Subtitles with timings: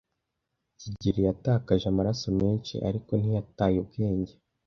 [0.79, 4.33] kigeli yatakaje amaraso menshi, ariko ntiyataye ubwenge.